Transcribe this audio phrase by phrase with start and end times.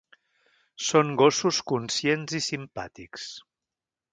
[0.85, 3.29] Són gossos conscients i simpàtics.